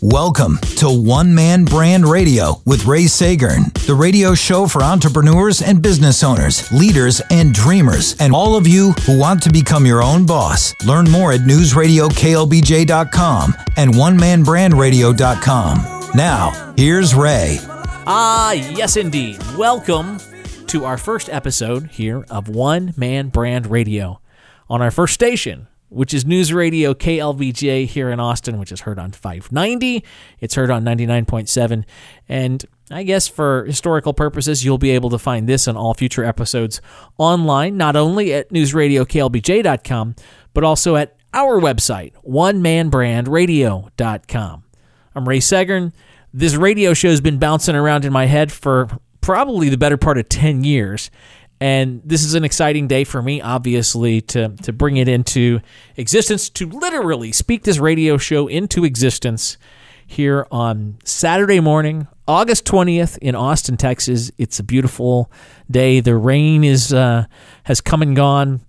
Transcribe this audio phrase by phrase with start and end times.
[0.00, 5.82] Welcome to One Man Brand Radio with Ray Seggern, the radio show for entrepreneurs and
[5.82, 10.24] business owners, leaders and dreamers, and all of you who want to become your own
[10.24, 10.72] boss.
[10.84, 16.10] Learn more at newsradioklbj.com and onemanbrandradio.com.
[16.14, 17.58] Now, here's Ray.
[18.06, 19.42] Ah, yes, indeed.
[19.56, 20.18] Welcome
[20.68, 24.20] to our first episode here of One Man Brand Radio
[24.70, 28.98] on our first station, which is News Radio KLBJ here in Austin, which is heard
[28.98, 30.04] on 590.
[30.40, 31.84] It's heard on 99.7.
[32.28, 36.24] And I guess for historical purposes, you'll be able to find this and all future
[36.24, 36.80] episodes
[37.16, 40.14] online, not only at newsradioklbj.com,
[40.54, 44.62] but also at our website, onemanbrandradio.com.
[45.14, 45.92] I'm Ray Seggern.
[46.32, 48.88] This radio show has been bouncing around in my head for
[49.20, 51.10] probably the better part of 10 years.
[51.60, 55.60] And this is an exciting day for me, obviously, to, to bring it into
[55.96, 59.58] existence, to literally speak this radio show into existence
[60.06, 64.30] here on Saturday morning, August 20th in Austin, Texas.
[64.38, 65.30] It's a beautiful
[65.70, 66.00] day.
[66.00, 67.26] The rain is uh,
[67.64, 68.60] has come and gone,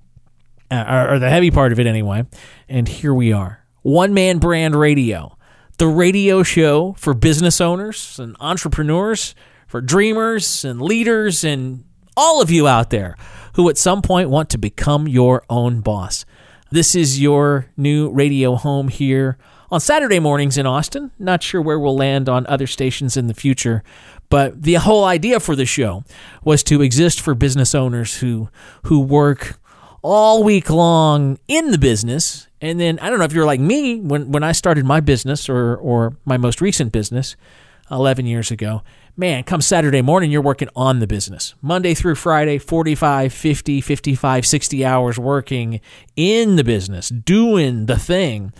[0.72, 2.25] uh, or the heavy part of it anyway.
[2.67, 3.63] And here we are.
[3.83, 5.38] One Man Brand Radio,
[5.78, 9.33] the radio show for business owners and entrepreneurs,
[9.67, 13.15] for dreamers and leaders and all of you out there
[13.53, 16.25] who at some point want to become your own boss.
[16.71, 19.38] This is your new radio home here
[19.71, 21.11] on Saturday mornings in Austin.
[21.17, 23.83] Not sure where we'll land on other stations in the future,
[24.29, 26.03] but the whole idea for the show
[26.43, 28.49] was to exist for business owners who
[28.83, 29.59] who work
[30.01, 32.47] all week long in the business.
[32.61, 35.49] And then I don't know if you're like me when when I started my business
[35.49, 37.35] or or my most recent business
[37.91, 38.83] 11 years ago
[39.20, 41.53] man, come Saturday morning, you're working on the business.
[41.62, 45.81] Monday through Friday, 45, 50, 55, 60 hours working
[46.16, 48.53] in the business, doing the thing.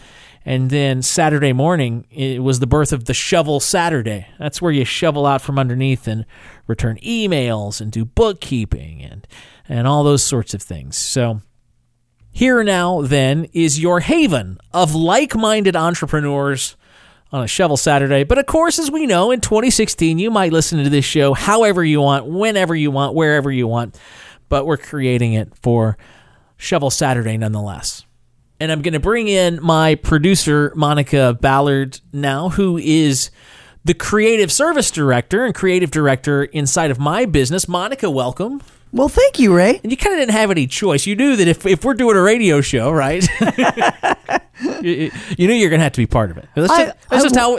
[0.44, 4.28] And then Saturday morning, it was the birth of the shovel Saturday.
[4.38, 6.26] That's where you shovel out from underneath and
[6.68, 9.26] return emails and do bookkeeping and,
[9.70, 10.98] and all those sorts of things.
[10.98, 11.42] So,
[12.32, 16.76] here now, then, is your haven of like minded entrepreneurs
[17.32, 18.24] on a Shovel Saturday.
[18.24, 21.84] But of course, as we know, in 2016, you might listen to this show however
[21.84, 24.00] you want, whenever you want, wherever you want.
[24.50, 25.98] But we're creating it for
[26.58, 28.06] Shovel Saturday nonetheless.
[28.60, 33.30] And I'm going to bring in my producer, Monica Ballard, now, who is
[33.86, 37.68] the creative service director and creative director inside of my business.
[37.68, 38.62] Monica, welcome.
[38.92, 39.80] Well, thank you, Ray.
[39.84, 41.06] And you kind of didn't have any choice.
[41.06, 43.26] You knew that if, if we're doing a radio show, right?
[44.86, 46.48] you, you, knew you're going to have to be part of it.
[46.56, 47.58] That's just, I, that's I, just how,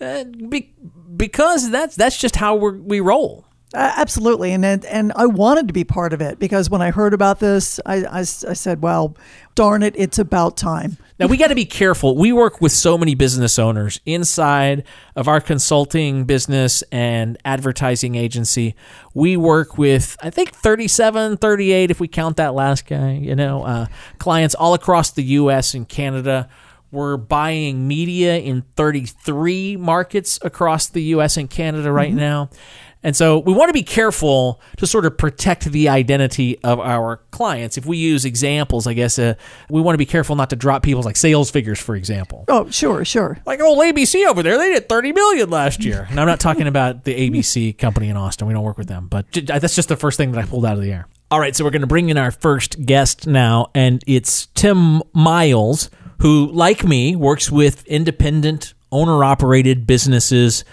[0.00, 0.74] uh, be,
[1.16, 3.44] because that's that's just how we we roll.
[3.74, 7.12] Uh, absolutely, and and I wanted to be part of it because when I heard
[7.12, 9.16] about this, I, I, I said, "Well,
[9.54, 12.14] darn it, it's about time." Now we got to be careful.
[12.14, 14.84] We work with so many business owners inside
[15.14, 18.74] of our consulting business and advertising agency.
[19.14, 23.64] We work with I think 37, 38 if we count that last guy, you know,
[23.64, 23.86] uh,
[24.18, 26.50] clients all across the US and Canada.
[26.90, 32.18] We're buying media in 33 markets across the US and Canada right mm-hmm.
[32.18, 32.50] now.
[33.02, 37.18] And so we want to be careful to sort of protect the identity of our
[37.30, 37.78] clients.
[37.78, 39.34] If we use examples, I guess uh,
[39.70, 42.44] we want to be careful not to drop people's like sales figures, for example.
[42.48, 43.38] Oh, sure, sure.
[43.46, 46.06] Like old ABC over there, they did 30 million last year.
[46.10, 48.48] And I'm not talking about the ABC company in Austin.
[48.48, 50.76] We don't work with them, but that's just the first thing that I pulled out
[50.76, 51.06] of the air.
[51.30, 55.02] All right, so we're going to bring in our first guest now, and it's Tim
[55.12, 55.90] Miles,
[56.20, 60.64] who, like me, works with independent owner operated businesses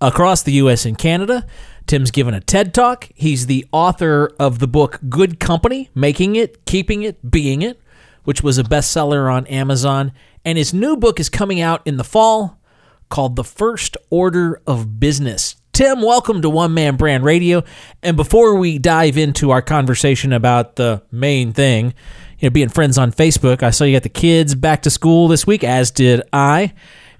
[0.00, 0.84] across the U.S.
[0.84, 1.46] and Canada.
[1.90, 3.08] Tim's given a TED Talk.
[3.16, 7.80] He's the author of the book Good Company Making It, Keeping It, Being It,
[8.22, 10.12] which was a bestseller on Amazon.
[10.44, 12.60] And his new book is coming out in the fall
[13.08, 15.56] called The First Order of Business.
[15.72, 17.64] Tim, welcome to One Man Brand Radio.
[18.04, 21.92] And before we dive into our conversation about the main thing,
[22.38, 25.26] you know, being friends on Facebook, I saw you got the kids back to school
[25.26, 26.72] this week, as did I.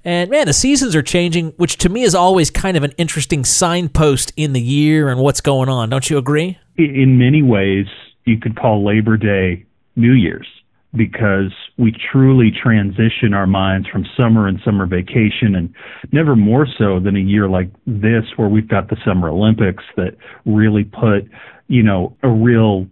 [0.05, 3.45] And man, the seasons are changing, which to me is always kind of an interesting
[3.45, 5.91] signpost in the year and what's going on.
[5.91, 6.59] Don't you agree?
[6.77, 7.87] In many ways,
[8.25, 9.67] you could call Labor Day
[9.97, 10.47] New Year's
[10.95, 15.73] because we truly transition our minds from summer and summer vacation and
[16.13, 20.17] never more so than a year like this where we've got the summer olympics that
[20.47, 21.31] really put
[21.69, 22.87] you know a real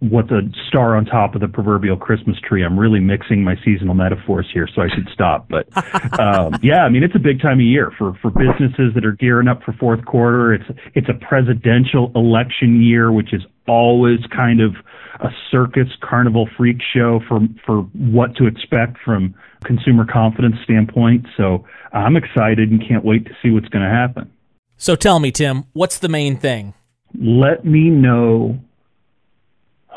[0.00, 2.64] what's a star on top of the proverbial Christmas tree.
[2.64, 5.48] I'm really mixing my seasonal metaphors here, so I should stop.
[5.48, 5.68] But
[6.18, 9.12] um, yeah, I mean it's a big time of year for for businesses that are
[9.12, 10.54] gearing up for fourth quarter.
[10.54, 10.64] It's
[10.94, 14.74] it's a presidential election year, which is always kind of
[15.20, 21.26] a circus carnival freak show for for what to expect from consumer confidence standpoint.
[21.36, 24.30] So I'm excited and can't wait to see what's going to happen.
[24.78, 26.72] So tell me, Tim, what's the main thing?
[27.14, 28.58] Let me know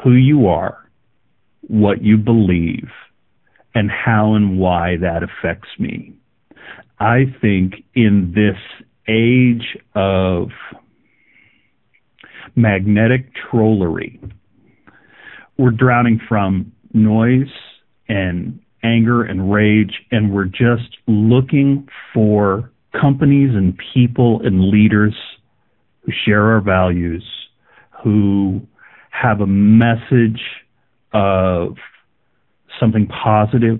[0.03, 0.77] who you are,
[1.61, 2.89] what you believe,
[3.73, 6.13] and how and why that affects me.
[6.99, 8.57] I think in this
[9.07, 10.49] age of
[12.55, 14.19] magnetic trollery,
[15.57, 17.51] we're drowning from noise
[18.07, 25.15] and anger and rage, and we're just looking for companies and people and leaders
[26.01, 27.23] who share our values,
[28.03, 28.61] who
[29.13, 30.41] have a message
[31.13, 31.77] of
[32.79, 33.79] something positive,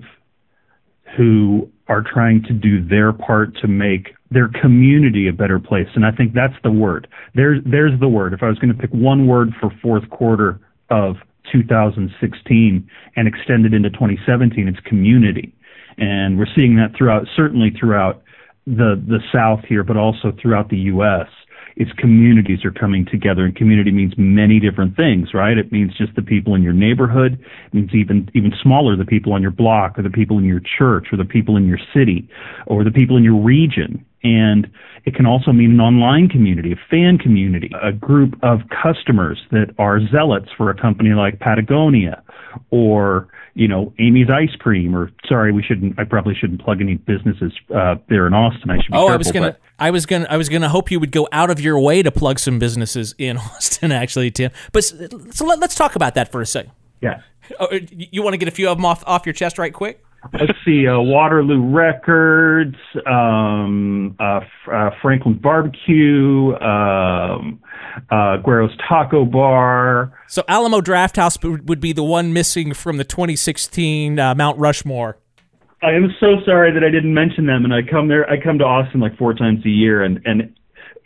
[1.16, 5.88] who are trying to do their part to make their community a better place.
[5.94, 7.06] And I think that's the word.
[7.34, 8.32] There's there's the word.
[8.32, 10.60] If I was going to pick one word for fourth quarter
[10.90, 11.16] of
[11.52, 15.54] 2016 and extend it into 2017, it's community.
[15.98, 18.22] And we're seeing that throughout, certainly throughout
[18.66, 21.28] the the South here, but also throughout the U.S
[21.76, 25.58] its communities are coming together and community means many different things right?
[25.58, 27.38] It means just the people in your neighborhood.
[27.66, 30.60] It means even even smaller the people on your block or the people in your
[30.78, 32.28] church or the people in your city
[32.66, 34.66] or the people in your region and
[35.04, 39.74] it can also mean an online community, a fan community, a group of customers that
[39.78, 42.22] are zealots for a company like Patagonia
[42.70, 46.94] or, you know, Amy's Ice Cream or sorry, we shouldn't I probably shouldn't plug any
[46.94, 48.70] businesses uh, there in Austin.
[48.70, 50.48] I should be Oh, careful, I was going to I was going to I was
[50.48, 53.36] going to hope you would go out of your way to plug some businesses in
[53.56, 54.50] Austin actually, Tim.
[54.72, 56.72] But so let, us talk about that for a second.
[57.02, 57.20] Yeah.
[57.60, 60.02] Oh, you want to get a few of them off off your chest right quick?
[60.32, 62.76] Let's see, uh, Waterloo Records,
[63.06, 64.40] um, uh,
[64.72, 67.60] uh, Franklin Barbecue, um,
[68.10, 70.18] uh, Guero's Taco Bar.
[70.28, 75.18] So Alamo Drafthouse would be the one missing from the 2016 uh, Mount Rushmore.
[75.82, 78.28] I am so sorry that I didn't mention them, and I come there.
[78.28, 80.56] I come to Austin like four times a year, and and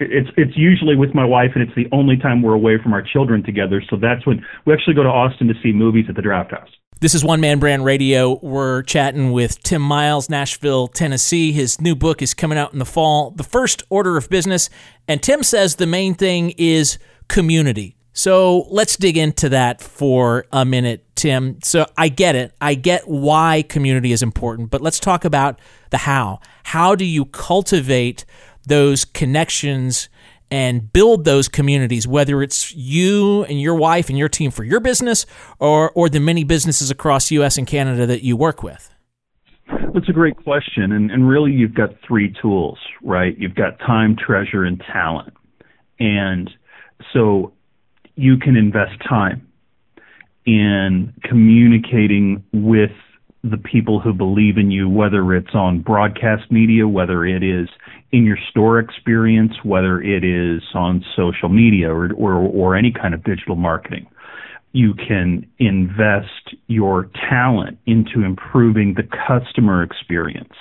[0.00, 3.02] it's it's usually with my wife, and it's the only time we're away from our
[3.02, 3.82] children together.
[3.88, 6.68] So that's when we actually go to Austin to see movies at the Drafthouse.
[7.00, 8.40] This is One Man Brand Radio.
[8.42, 11.52] We're chatting with Tim Miles, Nashville, Tennessee.
[11.52, 14.68] His new book is coming out in the fall, The First Order of Business.
[15.06, 16.98] And Tim says the main thing is
[17.28, 17.96] community.
[18.12, 21.60] So let's dig into that for a minute, Tim.
[21.62, 22.52] So I get it.
[22.60, 25.60] I get why community is important, but let's talk about
[25.90, 26.40] the how.
[26.64, 28.24] How do you cultivate
[28.68, 30.08] those connections
[30.50, 34.80] and build those communities, whether it's you and your wife and your team for your
[34.80, 35.26] business
[35.58, 38.94] or, or the many businesses across US and Canada that you work with?
[39.92, 40.92] That's a great question.
[40.92, 43.36] And, and really, you've got three tools, right?
[43.38, 45.34] You've got time, treasure, and talent.
[45.98, 46.50] And
[47.12, 47.52] so
[48.14, 49.46] you can invest time
[50.46, 52.90] in communicating with
[53.48, 57.68] the people who believe in you, whether it's on broadcast media, whether it is
[58.12, 63.14] in your store experience, whether it is on social media or, or, or any kind
[63.14, 64.06] of digital marketing.
[64.72, 70.54] You can invest your talent into improving the customer experience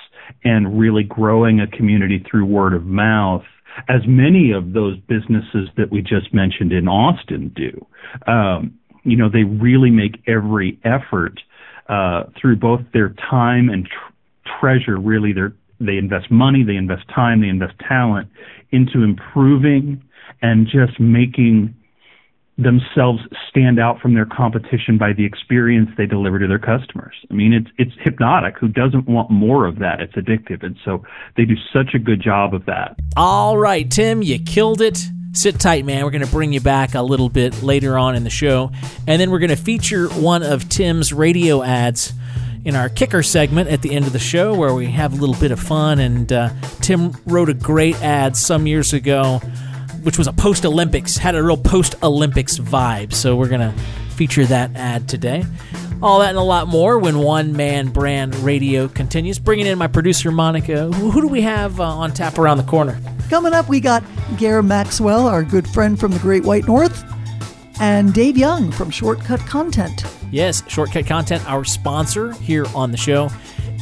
[0.44, 3.44] and really growing a community through word of mouth
[3.88, 7.86] as many of those businesses that we just mentioned in Austin do.
[8.26, 8.74] Um,
[9.04, 11.40] you know, they really make every effort
[11.88, 14.98] uh, through both their time and tr- treasure.
[14.98, 15.48] Really, they
[15.80, 18.28] they invest money, they invest time, they invest talent
[18.70, 20.02] into improving
[20.42, 21.74] and just making
[22.58, 27.14] themselves stand out from their competition by the experience they deliver to their customers.
[27.30, 28.58] I mean, it's it's hypnotic.
[28.58, 30.00] Who doesn't want more of that?
[30.00, 31.04] It's addictive, and so
[31.36, 32.96] they do such a good job of that.
[33.16, 35.08] All right, Tim, you killed it.
[35.32, 36.04] Sit tight, man.
[36.04, 38.72] We're going to bring you back a little bit later on in the show,
[39.06, 42.12] and then we're going to feature one of Tim's radio ads
[42.64, 45.36] in our kicker segment at the end of the show where we have a little
[45.36, 46.00] bit of fun.
[46.00, 49.40] And uh, Tim wrote a great ad some years ago
[50.02, 53.12] which was a post Olympics, had a real post Olympics vibe.
[53.12, 53.78] So we're going to
[54.14, 55.44] feature that ad today.
[56.02, 59.38] All that and a lot more when One Man Brand Radio continues.
[59.38, 60.90] Bringing in my producer, Monica.
[60.92, 62.98] Who do we have uh, on tap around the corner?
[63.28, 64.02] Coming up, we got
[64.38, 67.04] Gair Maxwell, our good friend from the Great White North,
[67.78, 70.02] and Dave Young from Shortcut Content.
[70.32, 73.28] Yes, Shortcut Content, our sponsor here on the show.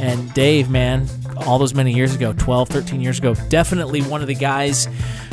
[0.01, 1.07] And Dave, man,
[1.47, 4.89] all those many years ago, 12, 13 years ago, definitely one of the guys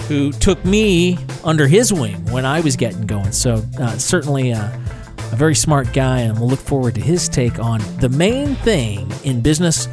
[0.08, 3.32] who took me under his wing when I was getting going.
[3.32, 4.70] So, uh, certainly uh,
[5.32, 9.12] a very smart guy, and we'll look forward to his take on the main thing
[9.24, 9.88] in business,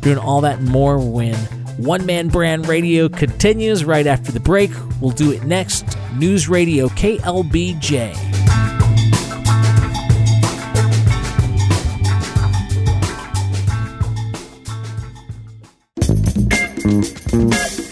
[0.00, 1.36] doing all that and more when
[1.76, 4.70] One Man Brand Radio continues right after the break.
[5.00, 5.84] We'll do it next.
[6.16, 8.16] News Radio KLBJ.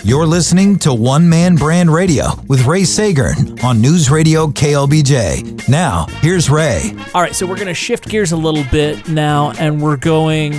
[0.03, 5.69] You're listening to One Man Brand Radio with Ray Seggern on News Radio KLBJ.
[5.69, 6.95] Now, here's Ray.
[7.15, 10.53] All right, so we're going to shift gears a little bit now, and we're going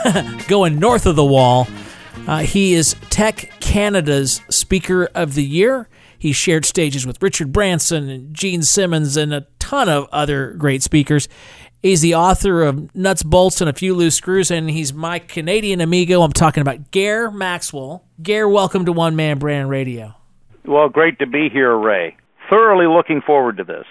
[0.48, 1.66] going north of the wall.
[2.26, 5.88] Uh, he is TEC Canada's Speaker of the Year.
[6.16, 10.84] He shared stages with Richard Branson and Gene Simmons and a ton of other great
[10.84, 11.28] speakers.
[11.82, 15.80] He's the author of Nuts, Bolts, and a Few Loose Screws, and he's my Canadian
[15.80, 16.22] amigo.
[16.22, 18.04] I'm talking about Gair Maxwell.
[18.22, 20.14] Gair, welcome to One Man Brand Radio.
[20.64, 22.16] Well, great to be here, Ray.
[22.48, 23.86] Thoroughly looking forward to this.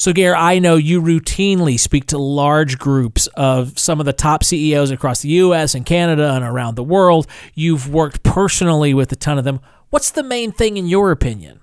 [0.00, 4.42] So, Gair, I know you routinely speak to large groups of some of the top
[4.42, 5.74] CEOs across the U.S.
[5.74, 7.26] and Canada and around the world.
[7.54, 9.60] You've worked personally with a ton of them.
[9.90, 11.60] What's the main thing, in your opinion?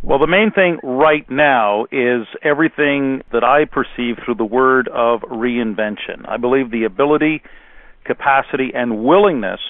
[0.00, 5.20] Well, the main thing right now is everything that I perceive through the word of
[5.20, 6.26] reinvention.
[6.26, 7.42] I believe the ability,
[8.06, 9.60] capacity, and willingness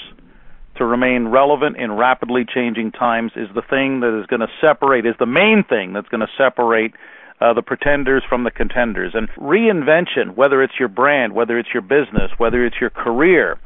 [0.76, 5.06] to remain relevant in rapidly changing times is the thing that is going to separate,
[5.06, 6.94] is the main thing that's going to separate
[7.42, 9.12] uh, the pretenders from the contenders.
[9.14, 13.58] And reinvention, whether it's your brand, whether it's your business, whether it's your career,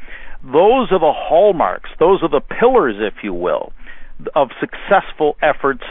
[0.42, 3.72] those are the hallmarks, those are the pillars, if you will,
[4.34, 5.82] of successful efforts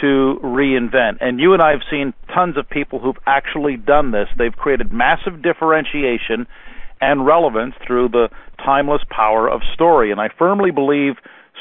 [0.00, 1.18] to reinvent.
[1.20, 4.28] And you and I have seen tons of people who've actually done this.
[4.38, 6.46] They've created massive differentiation
[7.00, 8.28] and relevance through the
[8.64, 10.10] timeless power of story.
[10.10, 11.14] And I firmly believe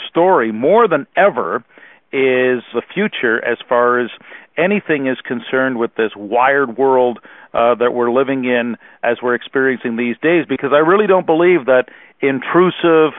[0.09, 1.63] story, more than ever,
[2.11, 4.09] is the future as far as
[4.57, 7.19] anything is concerned with this wired world
[7.53, 10.45] uh, that we're living in as we're experiencing these days.
[10.47, 11.89] Because I really don't believe that
[12.21, 13.13] intrusive,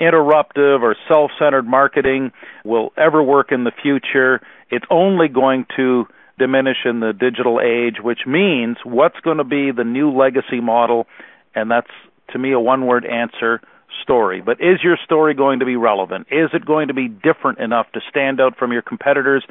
[0.00, 2.32] interruptive, or self centered marketing
[2.64, 4.40] will ever work in the future
[4.70, 6.06] it's only going to
[6.38, 11.06] diminish in the digital age, which means what's going to be the new legacy model?
[11.54, 11.90] And that's,
[12.30, 13.60] to me, a one word answer
[14.02, 14.40] story.
[14.40, 16.26] But is your story going to be relevant?
[16.30, 19.44] Is it going to be different enough to stand out from your competitors?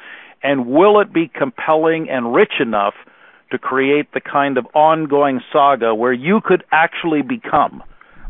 [0.43, 2.93] And will it be compelling and rich enough
[3.51, 7.81] to create the kind of ongoing saga where you could actually become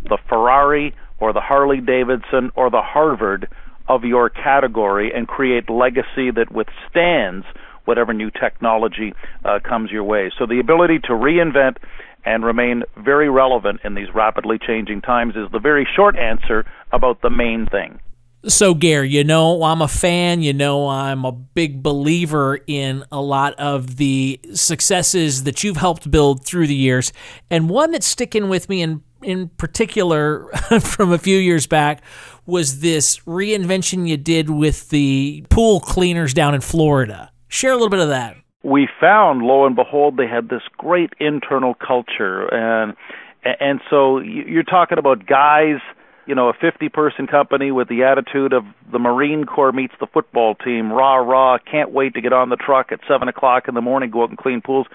[0.03, 3.47] the Ferrari or the Harley Davidson or the Harvard
[3.87, 7.45] of your category and create legacy that withstands
[7.85, 9.13] whatever new technology
[9.45, 10.31] uh, comes your way.
[10.37, 11.77] So the ability to reinvent
[12.27, 17.21] and remain very relevant in these rapidly changing times is the very short answer about
[17.21, 17.99] the main thing.
[18.45, 20.41] So, Gary, you know, I'm a fan.
[20.41, 26.11] You know, I'm a big believer in a lot of the successes that you've helped
[26.11, 27.13] build through the years.
[27.49, 30.45] And one that's sticking with me in, in particular
[30.81, 32.03] from a few years back
[32.45, 37.31] was this reinvention you did with the pool cleaners down in Florida.
[37.47, 38.37] Share a little bit of that.
[38.63, 42.95] We found, lo and behold, they had this great internal culture, and
[43.43, 45.79] and so you're talking about guys,
[46.25, 50.07] you know, a 50 person company with the attitude of the Marine Corps meets the
[50.07, 53.75] football team, rah rah, can't wait to get on the truck at seven o'clock in
[53.75, 54.87] the morning, go out and clean pools.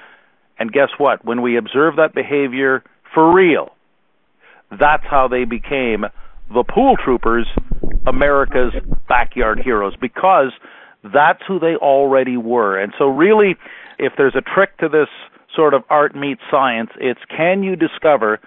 [0.58, 1.24] And guess what?
[1.24, 2.82] When we observe that behavior
[3.14, 3.70] for real,
[4.78, 6.04] that's how they became
[6.52, 7.46] the pool troopers
[8.06, 8.72] America's
[9.08, 10.52] backyard heroes because
[11.02, 12.78] that's who they already were.
[12.78, 13.56] And so, really,
[13.98, 15.08] if there's a trick to this
[15.54, 18.40] sort of art meets science, it's can you discover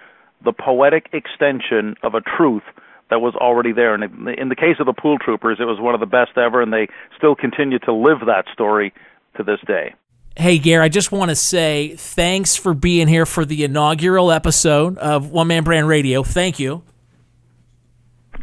[0.44, 2.62] the poetic extension of a truth
[3.10, 3.94] that was already there.
[3.94, 4.04] And
[4.38, 6.72] in the case of the pool troopers, it was one of the best ever, and
[6.72, 8.92] they still continue to live that story
[9.36, 9.94] to this day.
[10.36, 14.98] Hey, Gary, I just want to say thanks for being here for the inaugural episode
[14.98, 16.22] of One Man Brand Radio.
[16.22, 16.82] Thank you.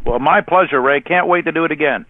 [0.06, 1.02] Well, my pleasure, Ray.
[1.02, 2.06] Can't wait to do it again.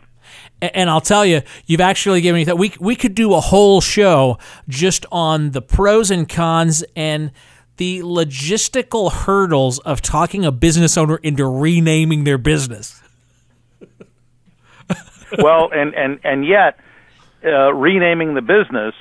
[0.74, 2.58] And I'll tell you, you've actually given me that.
[2.58, 4.38] We we could do a whole show
[4.70, 7.32] just on the pros and cons and
[7.78, 13.02] the logistical hurdles of talking a business owner into renaming their business.
[15.38, 16.80] well, and and and yet,
[17.44, 18.94] uh, renaming the business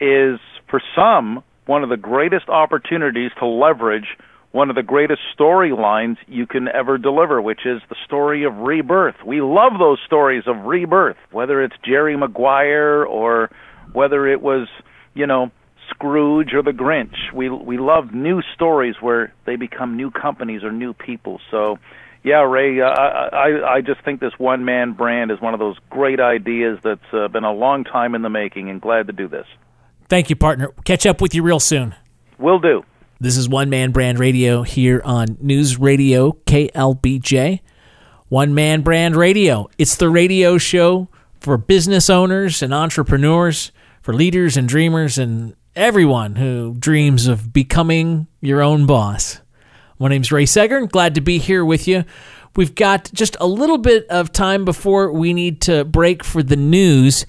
[0.00, 0.38] is
[0.68, 4.16] for some one of the greatest opportunities to leverage
[4.52, 9.16] one of the greatest storylines you can ever deliver, which is the story of rebirth.
[9.24, 13.50] We love those stories of rebirth, whether it's Jerry Maguire or
[13.92, 14.68] whether it was,
[15.14, 15.50] you know,
[15.90, 17.32] Scrooge or the Grinch.
[17.34, 21.40] We we love new stories where they become new companies or new people.
[21.50, 21.78] So,
[22.22, 25.76] yeah, Ray, uh, I I just think this one man brand is one of those
[25.90, 29.28] great ideas that's uh, been a long time in the making, and glad to do
[29.28, 29.46] this.
[30.08, 30.72] Thank you, partner.
[30.84, 31.94] Catch up with you real soon.
[32.38, 32.82] Will do.
[33.20, 37.58] This is One Man Brand Radio here on News Radio KLBJ.
[38.28, 39.68] One Man Brand Radio.
[39.76, 41.08] It's the radio show
[41.40, 43.72] for business owners and entrepreneurs,
[44.02, 49.40] for leaders and dreamers, and everyone who dreams of becoming your own boss.
[49.98, 50.88] My name's Ray Seggern.
[50.88, 52.04] Glad to be here with you.
[52.54, 56.54] We've got just a little bit of time before we need to break for the
[56.54, 57.26] news.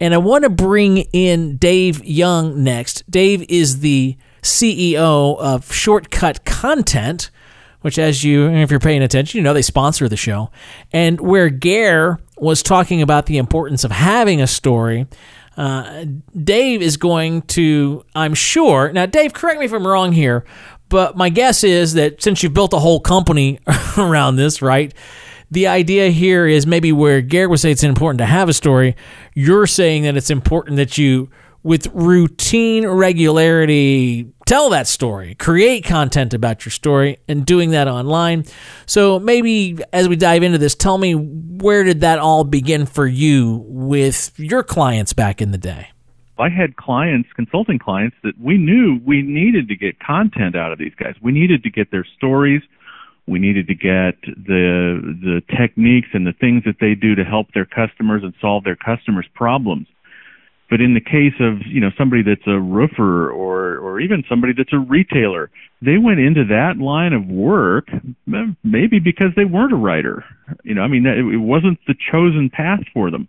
[0.00, 3.04] And I want to bring in Dave Young next.
[3.10, 7.30] Dave is the CEO of Shortcut Content,
[7.82, 10.50] which, as you, if you're paying attention, you know they sponsor the show.
[10.92, 15.06] And where Gair was talking about the importance of having a story,
[15.56, 16.04] uh,
[16.36, 18.92] Dave is going to, I'm sure.
[18.92, 20.44] Now, Dave, correct me if I'm wrong here,
[20.88, 23.58] but my guess is that since you've built a whole company
[23.98, 24.92] around this, right?
[25.50, 28.96] The idea here is maybe where Garrett would say it's important to have a story,
[29.34, 31.30] you're saying that it's important that you,
[31.62, 38.44] with routine regularity, tell that story, create content about your story, and doing that online.
[38.86, 43.06] So maybe as we dive into this, tell me where did that all begin for
[43.06, 45.88] you with your clients back in the day?
[46.38, 50.78] I had clients, consulting clients, that we knew we needed to get content out of
[50.78, 51.14] these guys.
[51.22, 52.62] We needed to get their stories.
[53.26, 57.52] We needed to get the the techniques and the things that they do to help
[57.54, 59.88] their customers and solve their customers' problems.
[60.68, 64.52] But in the case of you know somebody that's a roofer or or even somebody
[64.56, 69.72] that's a retailer, they went into that line of work eh, maybe because they weren't
[69.72, 70.24] a writer.
[70.64, 73.28] You know, I mean, it wasn't the chosen path for them.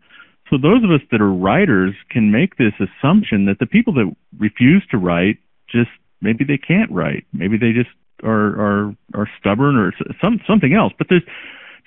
[0.49, 4.15] So those of us that are writers can make this assumption that the people that
[4.39, 5.37] refuse to write
[5.69, 5.89] just
[6.21, 7.25] maybe they can't write.
[7.33, 7.89] Maybe they just
[8.23, 10.93] are are are stubborn or some something else.
[10.97, 11.23] But there's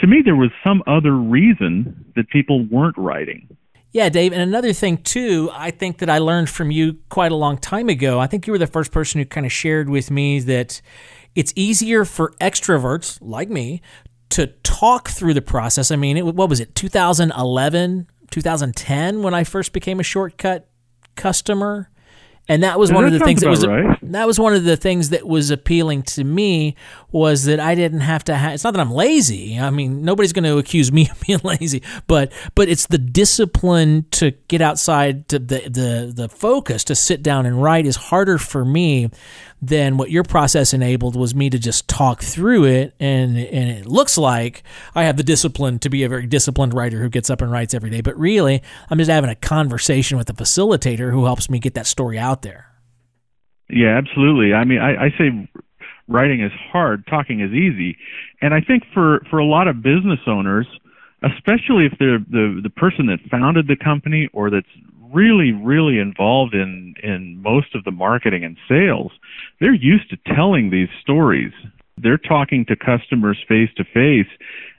[0.01, 3.49] to me there was some other reason that people weren't writing.
[3.93, 7.37] Yeah, Dave, and another thing too, I think that I learned from you quite a
[7.37, 8.21] long time ago.
[8.21, 10.81] I think you were the first person who kind of shared with me that
[11.35, 13.83] it's easier for extroverts like me
[14.31, 15.91] to talk through the process.
[15.91, 20.69] I mean, it, what was it, 2011 2010 when I first became a shortcut
[21.17, 21.90] customer.
[22.51, 23.97] And that was one of the things that was right.
[24.03, 26.75] that was one of the things that was appealing to me
[27.13, 29.57] was that I didn't have to have it's not that I'm lazy.
[29.57, 34.05] I mean, nobody's going to accuse me of being lazy, but but it's the discipline
[34.11, 38.37] to get outside to the the the focus to sit down and write is harder
[38.37, 39.11] for me
[39.63, 43.87] than what your process enabled was me to just talk through it and and it
[43.87, 44.63] looks like
[44.95, 47.75] I have the discipline to be a very disciplined writer who gets up and writes
[47.75, 51.59] every day but really I'm just having a conversation with a facilitator who helps me
[51.59, 52.67] get that story out there
[53.69, 55.49] yeah absolutely I mean I, I say
[56.09, 57.97] writing is hard talking is easy
[58.41, 60.67] and I think for for a lot of business owners
[61.23, 64.67] especially if they're the the person that founded the company or that's
[65.13, 69.13] really, really involved in in most of the marketing and sales,
[69.61, 71.53] they're used to telling these stories.
[71.99, 74.31] They're talking to customers face to face,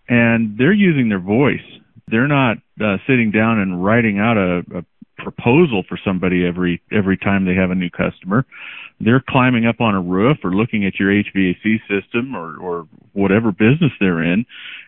[0.10, 1.60] and they're using their voice.
[2.08, 4.86] They're not uh, sitting down and writing out a, a
[5.22, 8.46] proposal for somebody every every time they have a new customer.
[9.00, 13.52] They're climbing up on a roof or looking at your HVAC system or or whatever
[13.52, 14.46] business they're in,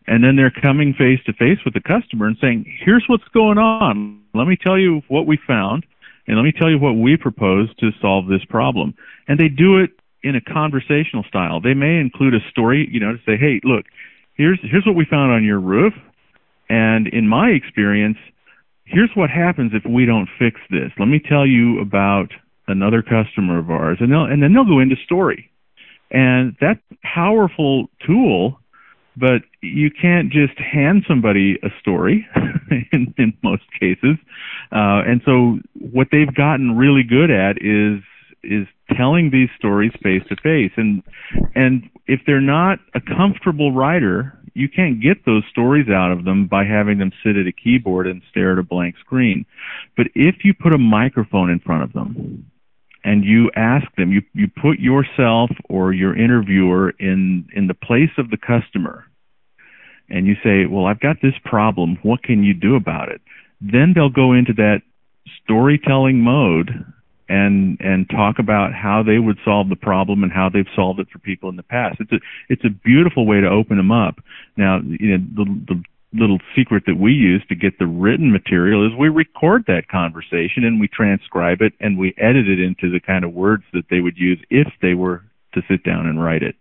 [0.07, 3.57] and then they're coming face to face with the customer and saying, "Here's what's going
[3.57, 4.19] on.
[4.33, 5.85] Let me tell you what we found,
[6.27, 8.93] and let me tell you what we propose to solve this problem."
[9.27, 9.91] And they do it
[10.23, 11.59] in a conversational style.
[11.59, 13.85] They may include a story, you know, to say, "Hey, look,
[14.35, 15.93] here's here's what we found on your roof."
[16.69, 18.17] And in my experience,
[18.85, 20.91] here's what happens if we don't fix this.
[20.99, 22.31] Let me tell you about
[22.67, 25.49] another customer of ours, and they'll and then they'll go into story,
[26.11, 28.59] and that's a powerful tool.
[29.15, 32.27] But you can't just hand somebody a story
[32.91, 34.17] in, in most cases,
[34.71, 38.01] uh, and so what they've gotten really good at is
[38.43, 41.03] is telling these stories face to face, and
[41.55, 46.47] and if they're not a comfortable writer, you can't get those stories out of them
[46.47, 49.45] by having them sit at a keyboard and stare at a blank screen.
[49.97, 52.51] But if you put a microphone in front of them
[53.03, 58.11] and you ask them, you, you put yourself or your interviewer in, in the place
[58.17, 59.05] of the customer
[60.09, 61.97] and you say, well, I've got this problem.
[62.03, 63.21] What can you do about it?
[63.61, 64.81] Then they'll go into that
[65.43, 66.85] storytelling mode
[67.33, 71.07] and and talk about how they would solve the problem and how they've solved it
[71.11, 71.97] for people in the past.
[71.99, 72.19] It's a
[72.49, 74.19] it's a beautiful way to open them up.
[74.55, 78.85] Now, you know, the, the little secret that we use to get the written material
[78.85, 82.99] is we record that conversation and we transcribe it and we edit it into the
[82.99, 85.23] kind of words that they would use if they were
[85.55, 86.55] to sit down and write it.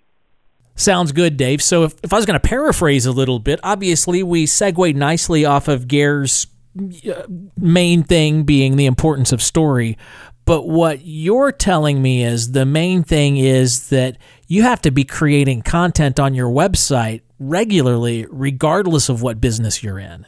[0.74, 1.62] Sounds good, Dave.
[1.62, 5.44] So if, if I was going to paraphrase a little bit, obviously we segue nicely
[5.44, 6.46] off of Gair's
[6.78, 7.26] uh,
[7.58, 9.98] main thing being the importance of story.
[10.44, 15.04] But what you're telling me is the main thing is that you have to be
[15.04, 20.26] creating content on your website regularly, regardless of what business you're in.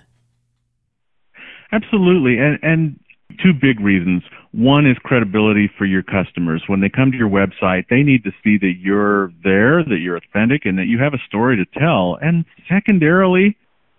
[1.73, 2.39] Absolutely.
[2.39, 3.01] And, and
[3.43, 4.23] two big reasons.
[4.53, 6.63] one is credibility for your customers.
[6.69, 10.17] When they come to your website, they need to see that you're there, that you're
[10.17, 12.19] authentic, and that you have a story to tell.
[12.23, 13.57] And secondarily,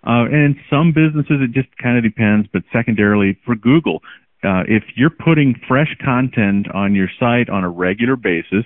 [0.07, 4.01] uh, and in some businesses it just kind of depends, but secondarily for Google,
[4.45, 8.65] uh, if you're putting fresh content on your site on a regular basis,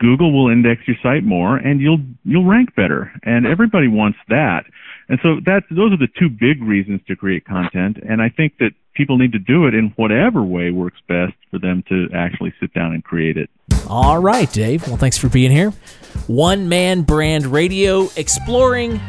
[0.00, 3.12] Google will index your site more, and you'll you'll rank better.
[3.22, 4.64] And everybody wants that.
[5.08, 7.98] And so that those are the two big reasons to create content.
[8.08, 11.58] And I think that people need to do it in whatever way works best for
[11.58, 13.50] them to actually sit down and create it.
[13.88, 14.86] All right, Dave.
[14.86, 15.70] Well, thanks for being here.
[16.26, 19.00] One Man Brand Radio exploring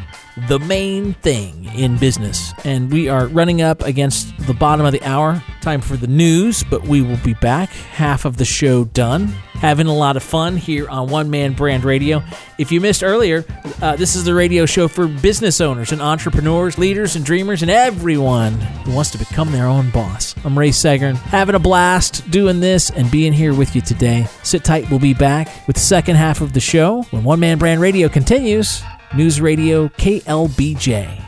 [0.48, 2.54] the main thing in business.
[2.64, 5.42] And we are running up against the bottom of the hour.
[5.62, 7.70] Time for the news, but we will be back.
[7.70, 9.28] Half of the show done.
[9.56, 12.22] Having a lot of fun here on One Man Brand Radio.
[12.58, 13.46] If you missed earlier,
[13.82, 17.72] uh, this is the radio show for business owners and entrepreneurs, leaders and dreamers, and
[17.72, 20.36] everyone who wants to become their own boss.
[20.44, 24.28] I'm Ray Seggern, having a blast doing this and being here with you today.
[24.44, 27.58] Sit tight, we'll be back with the second half of the show when One Man
[27.58, 28.84] Brand Radio continues.
[29.16, 31.24] News Radio KLBJ.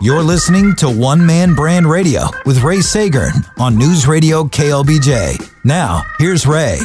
[0.00, 5.48] You're listening to One Man Brand Radio with Ray Seggern on News Radio KLBJ.
[5.64, 6.80] Now, here's Ray.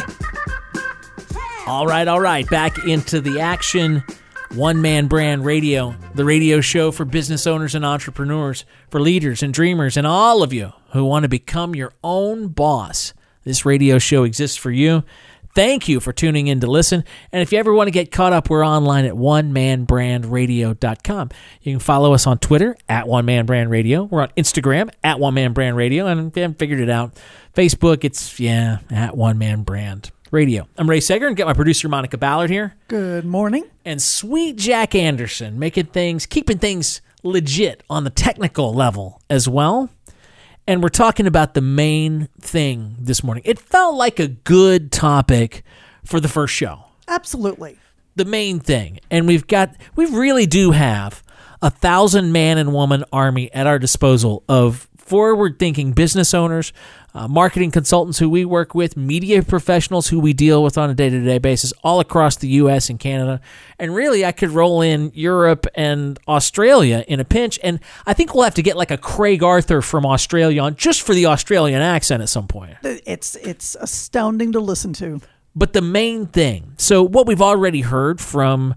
[1.65, 2.48] All right, all right.
[2.48, 4.04] Back into the action.
[4.54, 9.52] One Man Brand Radio, the radio show for business owners and entrepreneurs, for leaders and
[9.52, 13.15] dreamers, and all of you who want to become your own boss.
[13.46, 15.04] This radio show exists for you.
[15.56, 17.04] Thank you for tuning in to listen.
[17.32, 21.30] And if you ever want to get caught up, we're online at onemanbrandradio.com.
[21.62, 24.02] You can follow us on Twitter at One Man Brand Radio.
[24.04, 26.08] We're on Instagram at One Man Brand Radio.
[26.08, 27.20] And if you haven't figured it out,
[27.54, 30.68] Facebook, it's, yeah, at One Man Brand Radio.
[30.76, 32.74] I'm Ray Seger and get my producer Monica Ballard here.
[32.88, 33.66] Good morning.
[33.86, 39.92] And sweet Jack Anderson making things, keeping things legit on the technical level as well
[40.67, 43.43] and we're talking about the main thing this morning.
[43.45, 45.63] It felt like a good topic
[46.04, 46.86] for the first show.
[47.08, 47.78] Absolutely.
[48.15, 48.99] The main thing.
[49.12, 51.23] And we've got, we really do have
[51.62, 56.71] a thousand man and woman army at our disposal of forward thinking business owners,
[57.13, 60.93] uh, marketing consultants who we work with, media professionals who we deal with on a
[60.93, 63.39] day to day basis all across the US and Canada.
[63.78, 67.60] And really, I could roll in Europe and Australia in a pinch.
[67.63, 71.02] And I think we'll have to get like a Craig Arthur from Australia on just
[71.02, 72.78] for the Australian accent at some point.
[72.84, 75.21] It's, it's astounding to listen to.
[75.56, 78.73] But the main thing, so what we've already heard from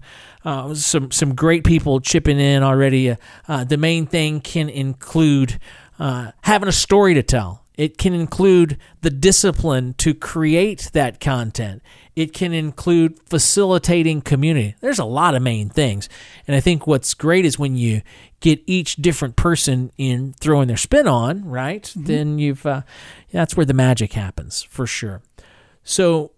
[0.47, 3.09] uh, some some great people chipping in already.
[3.09, 3.15] Uh,
[3.49, 5.59] uh, the main thing can include
[5.99, 7.65] uh, having a story to tell.
[7.77, 11.83] It can include the discipline to create that content.
[12.15, 14.75] It can include facilitating community.
[14.81, 16.09] There's a lot of main things.
[16.47, 18.01] And I think what's great is when you
[18.39, 21.83] get each different person in throwing their spin on, right?
[21.83, 22.03] Mm-hmm.
[22.03, 22.81] Then you've, uh,
[23.31, 25.21] that's where the magic happens for sure.
[25.83, 26.31] So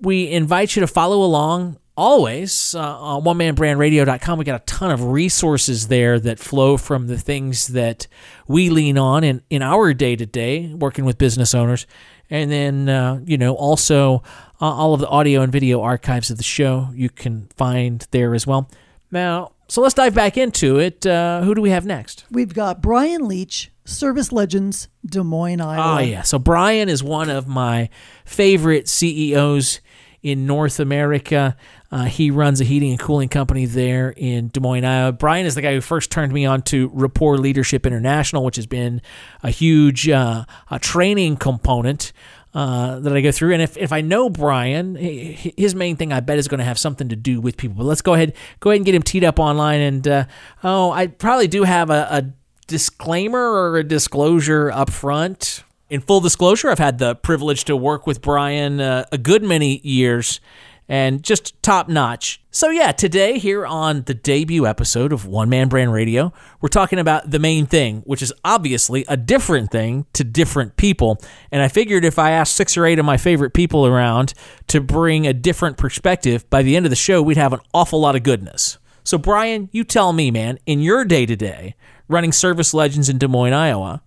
[0.00, 5.04] we invite you to follow along always uh, on onemanbrandradio.com we got a ton of
[5.04, 8.06] resources there that flow from the things that
[8.48, 11.86] we lean on in, in our day-to-day working with business owners.
[12.30, 14.22] And then uh, you know also
[14.60, 18.34] uh, all of the audio and video archives of the show you can find there
[18.34, 18.68] as well.
[19.10, 21.06] Now so let's dive back into it.
[21.06, 22.24] Uh, who do we have next?
[22.30, 26.00] We've got brian Leech service legends des moines iowa.
[26.00, 26.22] Oh yeah.
[26.22, 27.88] So brian is one of my
[28.24, 29.80] favorite ceos
[30.24, 31.54] in North America.
[31.92, 35.12] Uh, he runs a heating and cooling company there in Des Moines, Iowa.
[35.12, 38.66] Brian is the guy who first turned me on to Rapport Leadership International, which has
[38.66, 39.02] been
[39.42, 42.12] a huge uh, a training component.
[42.54, 43.52] Uh, that I go through.
[43.52, 46.78] And if, if I know Brian, his main thing I bet is going to have
[46.78, 47.78] something to do with people.
[47.78, 49.80] But let's go ahead go ahead and get him teed up online.
[49.80, 50.24] And uh,
[50.62, 52.24] oh, I probably do have a, a
[52.68, 58.04] disclaimer or a disclosure up front in full disclosure, I've had the privilege to work
[58.04, 60.40] with Brian uh, a good many years
[60.88, 62.42] and just top notch.
[62.50, 66.98] So, yeah, today here on the debut episode of One Man Brand Radio, we're talking
[66.98, 71.22] about the main thing, which is obviously a different thing to different people.
[71.52, 74.34] And I figured if I asked six or eight of my favorite people around
[74.66, 78.00] to bring a different perspective, by the end of the show, we'd have an awful
[78.00, 78.78] lot of goodness.
[79.04, 81.76] So, Brian, you tell me, man, in your day to day
[82.08, 84.02] running Service Legends in Des Moines, Iowa,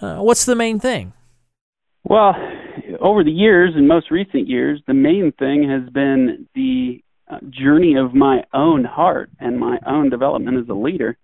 [0.00, 1.12] uh, what's the main thing?
[2.04, 2.34] Well,
[3.00, 7.96] over the years, and most recent years, the main thing has been the uh, journey
[7.96, 11.18] of my own heart and my own development as a leader.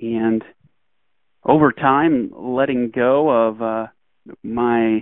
[0.00, 0.42] And
[1.44, 3.86] over time, letting go of uh,
[4.42, 5.00] my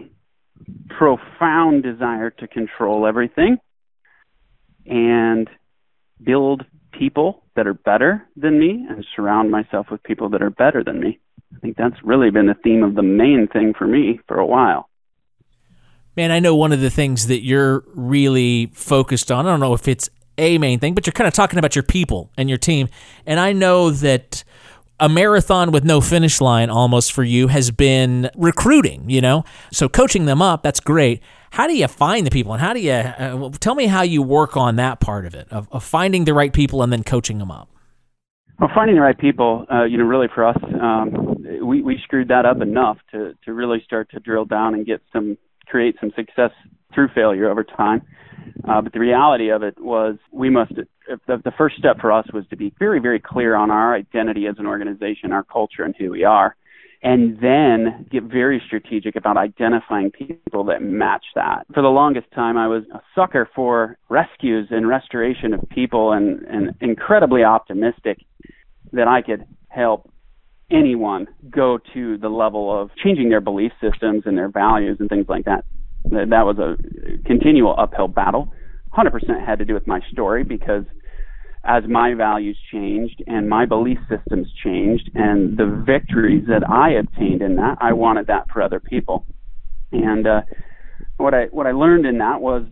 [0.89, 3.59] profound desire to control everything
[4.87, 5.49] and
[6.23, 10.83] build people that are better than me and surround myself with people that are better
[10.83, 11.19] than me.
[11.55, 14.47] I think that's really been the theme of the main thing for me for a
[14.47, 14.89] while.
[16.17, 19.47] man, I know one of the things that you're really focused on.
[19.47, 21.83] I don't know if it's a main thing, but you're kind of talking about your
[21.83, 22.89] people and your team.
[23.27, 24.45] And I know that
[25.01, 29.45] a marathon with no finish line almost for you has been recruiting, you know?
[29.73, 31.23] So coaching them up, that's great.
[31.51, 34.23] How do you find the people and how do you uh, tell me how you
[34.23, 37.39] work on that part of it of, of, finding the right people and then coaching
[37.39, 37.69] them up?
[38.59, 42.29] Well, finding the right people, uh, you know, really for us, um, we, we screwed
[42.29, 46.11] that up enough to, to really start to drill down and get some, create some
[46.17, 46.51] success
[46.93, 48.03] through failure over time.
[48.69, 52.27] Uh, but the reality of it was we must, the, the first step for us
[52.33, 55.95] was to be very, very clear on our identity as an organization, our culture, and
[55.97, 56.57] who we are.
[57.01, 61.65] And then get very strategic about identifying people that match that.
[61.73, 66.43] For the longest time, I was a sucker for rescues and restoration of people and,
[66.43, 68.19] and incredibly optimistic
[68.93, 70.13] that I could help
[70.73, 75.27] anyone go to the level of changing their belief systems and their values and things
[75.29, 75.65] like that
[76.11, 76.77] that was a
[77.27, 78.53] continual uphill battle.
[78.97, 80.85] 100% had to do with my story because
[81.65, 87.43] as my values changed and my belief systems changed and the victories that I obtained
[87.43, 89.27] in that, I wanted that for other people.
[89.93, 90.43] And uh,
[91.17, 92.65] what I what I learned in that was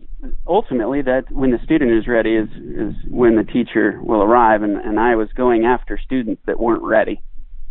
[0.47, 4.77] ultimately that when the student is ready is is when the teacher will arrive and,
[4.77, 7.21] and I was going after students that weren't ready.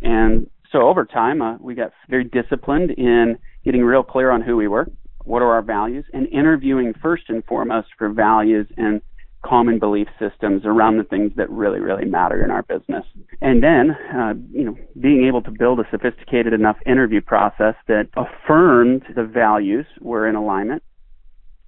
[0.02, 4.57] And so over time uh, we got very disciplined in getting real clear on who
[4.57, 4.87] we were
[5.26, 9.02] what are our values, and interviewing first and foremost for values and
[9.46, 13.04] common belief systems around the things that really, really matter in our business.
[13.40, 18.09] And then, uh, you know, being able to build a sophisticated enough interview process that
[18.16, 20.82] affirmed the values were in alignment.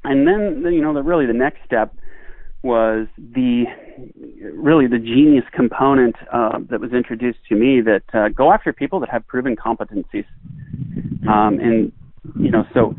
[0.04, 1.94] And then, you know, the, really the next step
[2.62, 3.64] was the
[4.54, 8.98] really the genius component uh, that was introduced to me that uh, go after people
[9.00, 10.26] that have proven competencies.
[11.28, 11.92] Um, and
[12.38, 12.94] you know, so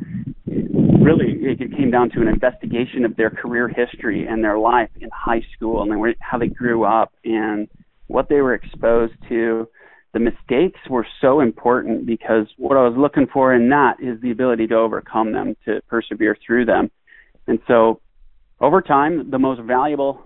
[1.03, 5.09] really it came down to an investigation of their career history and their life in
[5.13, 7.67] high school and how they grew up and
[8.07, 9.67] what they were exposed to.
[10.13, 14.31] The mistakes were so important because what I was looking for in that is the
[14.31, 16.89] ability to overcome them, to persevere through them.
[17.47, 18.01] And so
[18.59, 20.21] over time, the most valuable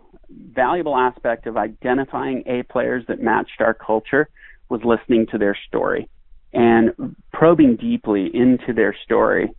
[0.56, 4.30] valuable aspect of identifying A players that matched our culture
[4.70, 6.10] was listening to their story
[6.54, 9.52] and probing deeply into their story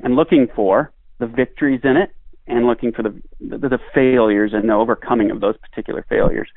[0.00, 2.10] and looking for the victories in it
[2.46, 6.48] and looking for the the, the failures and the overcoming of those particular failures.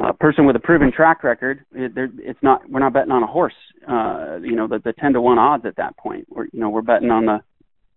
[0.00, 3.26] A person with a proven track record, it, it's not we're not betting on a
[3.26, 3.54] horse.
[3.86, 6.26] Uh, you know the, the ten to one odds at that point.
[6.28, 7.40] We're you know we're betting on the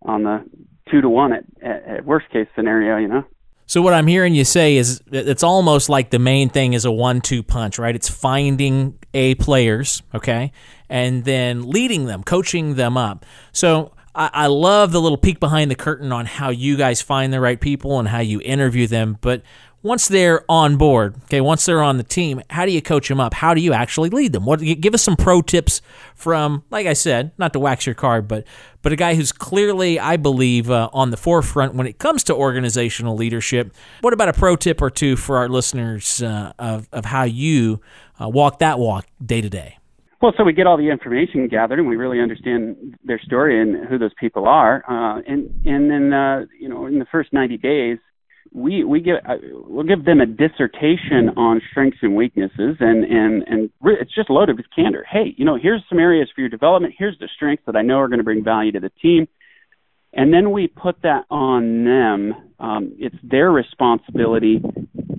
[0.02, 0.44] on the
[0.90, 2.96] two to one at, at, at worst case scenario.
[2.96, 3.24] You know.
[3.66, 6.92] So what I'm hearing you say is it's almost like the main thing is a
[6.92, 7.94] one-two punch, right?
[7.94, 10.52] It's finding A players, okay,
[10.90, 13.24] and then leading them, coaching them up.
[13.52, 17.32] So I, I love the little peek behind the curtain on how you guys find
[17.32, 19.18] the right people and how you interview them.
[19.20, 19.42] But
[19.82, 23.18] once they're on board, okay, once they're on the team, how do you coach them
[23.18, 23.34] up?
[23.34, 24.44] How do you actually lead them?
[24.44, 25.82] What give us some pro tips
[26.14, 28.44] from, like I said, not to wax your card, but
[28.82, 32.34] but a guy who's clearly, I believe, uh, on the forefront when it comes to
[32.34, 33.74] organizational leadership.
[34.02, 37.80] What about a pro tip or two for our listeners uh, of of how you
[38.20, 39.78] uh, walk that walk day to day?
[40.22, 43.88] Well, so we get all the information gathered, and we really understand their story and
[43.88, 44.84] who those people are.
[44.88, 47.98] Uh, and and then uh, you know, in the first 90 days,
[48.52, 49.34] we we give uh,
[49.66, 54.30] we'll give them a dissertation on strengths and weaknesses, and and and re- it's just
[54.30, 55.04] loaded with candor.
[55.10, 56.94] Hey, you know, here's some areas for your development.
[56.96, 59.26] Here's the strengths that I know are going to bring value to the team.
[60.12, 62.52] And then we put that on them.
[62.60, 64.60] Um, it's their responsibility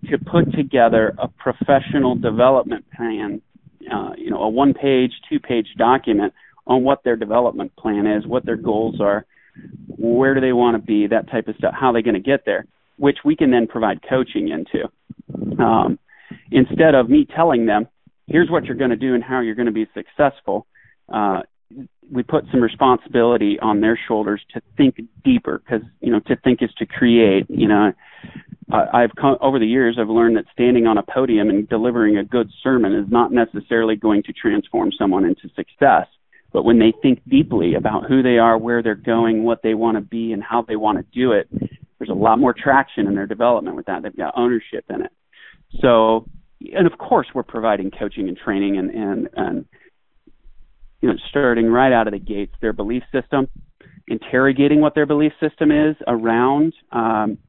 [0.09, 3.41] to put together a professional development plan
[3.91, 6.33] uh, you know a one page, two page document
[6.65, 9.25] on what their development plan is, what their goals are,
[9.87, 12.19] where do they want to be, that type of stuff, how are they're going to
[12.19, 12.65] get there,
[12.97, 14.89] which we can then provide coaching into.
[15.61, 15.99] Um,
[16.51, 17.87] instead of me telling them,
[18.27, 20.65] here's what you're going to do and how you're going to be successful,
[21.13, 21.41] uh,
[22.11, 26.61] we put some responsibility on their shoulders to think deeper because you know to think
[26.61, 27.91] is to create you know
[28.71, 32.23] I've come, over the years I've learned that standing on a podium and delivering a
[32.23, 36.07] good sermon is not necessarily going to transform someone into success.
[36.51, 39.97] But when they think deeply about who they are, where they're going, what they want
[39.97, 41.49] to be, and how they want to do it,
[41.97, 44.03] there's a lot more traction in their development with that.
[44.03, 45.11] They've got ownership in it.
[45.81, 46.29] So,
[46.75, 49.65] and of course, we're providing coaching and training and and and
[51.01, 53.47] you know starting right out of the gates their belief system,
[54.07, 56.73] interrogating what their belief system is around.
[56.91, 57.39] Um,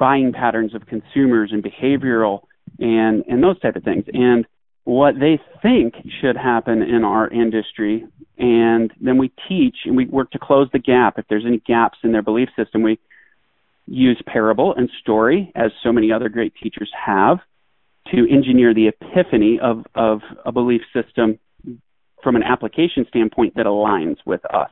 [0.00, 2.40] buying patterns of consumers and behavioral
[2.80, 4.46] and and those type of things and
[4.84, 8.04] what they think should happen in our industry
[8.40, 11.18] and then we teach and we work to close the gap.
[11.18, 12.98] If there's any gaps in their belief system, we
[13.86, 17.38] use parable and story, as so many other great teachers have,
[18.10, 21.38] to engineer the epiphany of, of a belief system
[22.22, 24.70] from an application standpoint that aligns with us.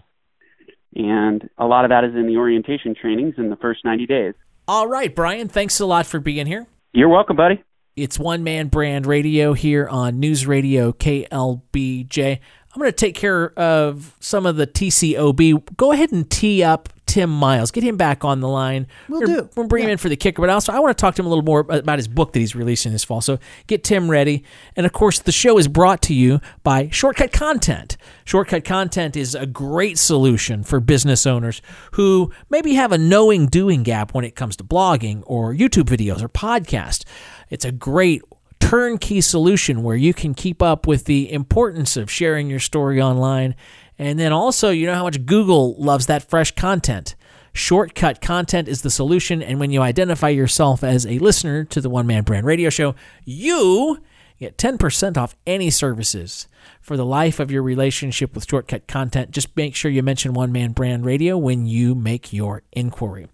[0.95, 4.35] And a lot of that is in the orientation trainings in the first 90 days.
[4.69, 6.67] All right, Brian, thanks a lot for being here.
[6.93, 7.65] You're welcome, buddy.
[7.97, 12.39] It's One Man Brand Radio here on News Radio KLBJ.
[12.75, 15.75] I'm going to take care of some of the TCOB.
[15.79, 17.71] Go ahead and tee up Tim Miles.
[17.71, 18.87] Get him back on the line.
[19.09, 19.51] We'll we're, do.
[19.57, 21.27] We'll bring him in for the kicker, but also I want to talk to him
[21.27, 23.21] a little more about his book that he's releasing this fall.
[23.21, 24.45] So get Tim ready.
[24.77, 27.97] And of course, the show is brought to you by Shortcut Content.
[28.25, 33.83] Shortcut Content is a great solution for business owners who maybe have a knowing doing
[33.83, 37.05] gap when it comes to blogging or YouTube videos or podcast.
[37.49, 38.23] It's a great
[38.61, 43.55] turnkey solution where you can keep up with the importance of sharing your story online.
[43.99, 47.15] And then also, you know how much Google loves that fresh content.
[47.53, 49.43] Shortcut content is the solution.
[49.43, 52.95] And when you identify yourself as a listener to the One Man Brand Radio Show,
[53.25, 53.99] you
[54.39, 56.47] get 10% off any services
[56.81, 59.33] for the life of your relationship with Shortcut content.
[59.33, 63.27] Just make sure you mention One Man Brand Radio when you make your inquiry.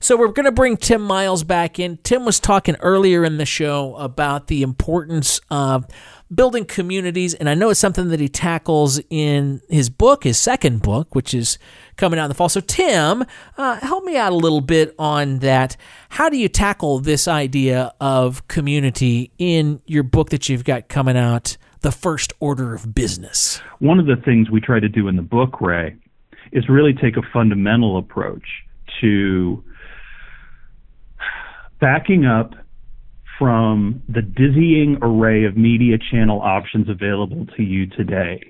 [0.00, 1.98] So we're going to bring Tim Miles back in.
[1.98, 5.86] Tim was talking earlier in the show about the importance of
[6.34, 10.82] building communities, and I know it's something that he tackles in his book, his second
[10.82, 11.58] book, which is
[11.96, 12.48] coming out in the fall.
[12.48, 13.24] So Tim,
[13.56, 15.76] uh, help me out a little bit on that.
[16.08, 21.16] How do you tackle this idea of community in your book that you've got coming
[21.16, 23.58] out, The First Order of Business?
[23.78, 25.96] One of the things we try to do in the book, Ray,
[26.52, 28.46] is really take a fundamental approach
[29.00, 29.62] to
[31.80, 32.54] backing up
[33.38, 38.40] from the dizzying array of media channel options available to you today.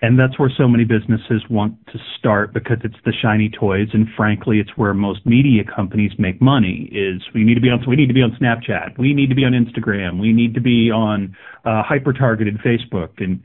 [0.00, 4.06] And that's where so many businesses want to start because it's the shiny toys and
[4.16, 7.96] frankly it's where most media companies make money is we need to be on we
[7.96, 10.90] need to be on Snapchat, we need to be on Instagram, we need to be
[10.92, 13.42] on uh, hyper targeted Facebook and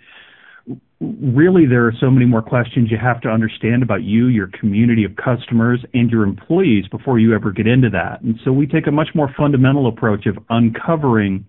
[1.22, 5.04] really there are so many more questions you have to understand about you, your community
[5.04, 8.22] of customers, and your employees before you ever get into that.
[8.22, 11.46] And so we take a much more fundamental approach of uncovering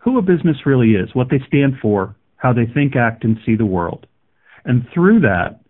[0.00, 3.56] who a business really is, what they stand for, how they think, act, and see
[3.56, 4.06] the world.
[4.64, 5.60] And through that,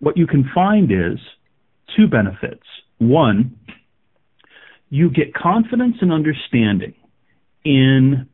[0.00, 1.18] what you can find is
[1.96, 2.64] two benefits.
[2.98, 3.56] One,
[4.90, 6.94] you get confidence and understanding
[7.64, 8.28] in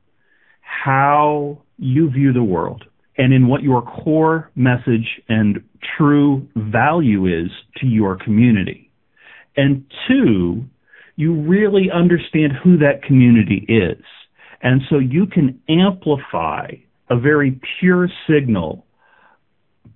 [0.61, 2.85] how you view the world
[3.17, 5.63] and in what your core message and
[5.97, 8.91] true value is to your community.
[9.57, 10.65] And two,
[11.17, 14.03] you really understand who that community is.
[14.63, 16.71] And so you can amplify
[17.11, 18.85] a very pure signal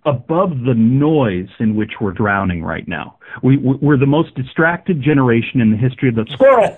[0.05, 3.19] above the noise in which we're drowning right now.
[3.43, 6.77] We, we're the most distracted generation in the history of the squirrel.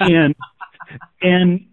[0.00, 0.34] and,
[1.22, 1.66] and,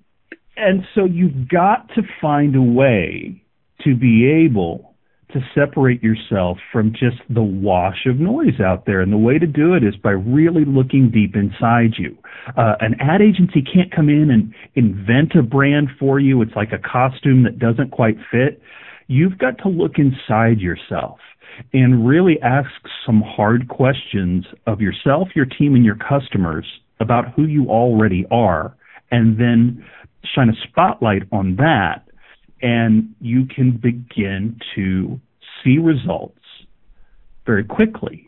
[0.59, 3.41] and so you've got to find a way
[3.83, 4.89] to be able
[5.33, 9.01] to separate yourself from just the wash of noise out there.
[9.01, 12.17] And the way to do it is by really looking deep inside you.
[12.57, 16.41] Uh, an ad agency can't come in and invent a brand for you.
[16.41, 18.59] It's like a costume that doesn't quite fit.
[19.07, 21.19] You've got to look inside yourself
[21.73, 22.69] and really ask
[23.05, 26.65] some hard questions of yourself, your team, and your customers
[26.99, 28.75] about who you already are,
[29.11, 29.85] and then
[30.23, 32.09] shine a spotlight on that
[32.61, 35.19] and you can begin to
[35.63, 36.35] see results
[37.45, 38.27] very quickly.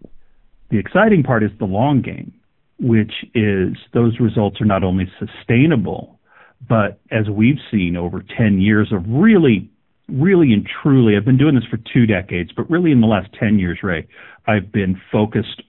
[0.69, 2.33] The exciting part is the long game,
[2.79, 6.19] which is those results are not only sustainable,
[6.67, 9.69] but as we've seen over 10 years of really,
[10.07, 13.29] really and truly, I've been doing this for two decades, but really in the last
[13.39, 14.07] 10 years, Ray,
[14.47, 15.61] I've been focused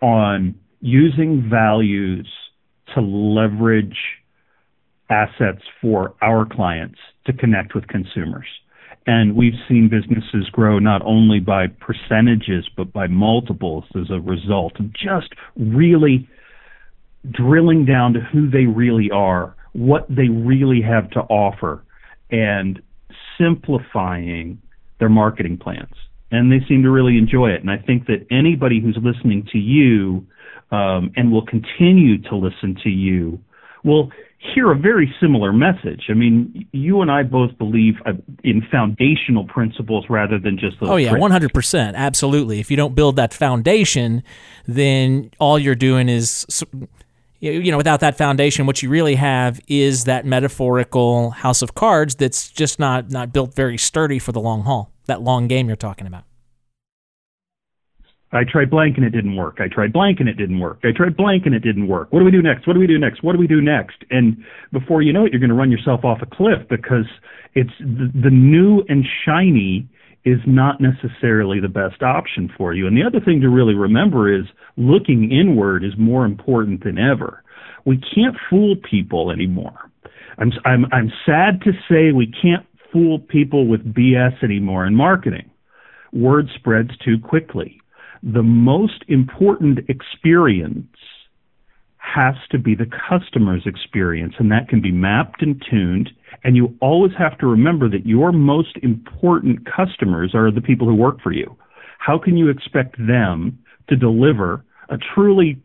[0.00, 2.28] on using values
[2.94, 3.96] to leverage
[5.12, 8.46] assets for our clients to connect with consumers.
[9.06, 14.78] And we've seen businesses grow not only by percentages, but by multiples as a result
[14.78, 16.28] of just really
[17.30, 21.84] drilling down to who they really are, what they really have to offer,
[22.30, 22.80] and
[23.38, 24.60] simplifying
[24.98, 25.94] their marketing plans.
[26.30, 27.60] And they seem to really enjoy it.
[27.60, 30.26] And I think that anybody who's listening to you
[30.70, 33.38] um, and will continue to listen to you
[33.84, 34.10] will
[34.54, 36.06] hear a very similar message.
[36.08, 38.12] I mean, you and I both believe uh,
[38.42, 40.88] in foundational principles rather than just those.
[40.90, 42.58] Oh yeah, one hundred percent, absolutely.
[42.58, 44.22] If you don't build that foundation,
[44.66, 46.44] then all you're doing is,
[47.38, 52.16] you know, without that foundation, what you really have is that metaphorical house of cards
[52.16, 54.90] that's just not not built very sturdy for the long haul.
[55.06, 56.24] that long game you're talking about.
[58.32, 59.58] I tried blank and it didn't work.
[59.60, 60.78] I tried blank and it didn't work.
[60.84, 62.10] I tried blank and it didn't work.
[62.12, 62.66] What do we do next?
[62.66, 63.22] What do we do next?
[63.22, 64.04] What do we do next?
[64.10, 67.04] And before you know it, you're going to run yourself off a cliff because
[67.54, 69.86] it's the, the new and shiny
[70.24, 72.86] is not necessarily the best option for you.
[72.86, 74.46] And the other thing to really remember is
[74.78, 77.42] looking inward is more important than ever.
[77.84, 79.90] We can't fool people anymore.
[80.38, 85.50] I'm I'm I'm sad to say we can't fool people with BS anymore in marketing.
[86.12, 87.81] Word spreads too quickly
[88.22, 90.86] the most important experience
[91.96, 96.10] has to be the customer's experience, and that can be mapped and tuned.
[96.44, 100.94] And you always have to remember that your most important customers are the people who
[100.94, 101.56] work for you.
[101.98, 103.58] How can you expect them
[103.88, 105.60] to deliver a truly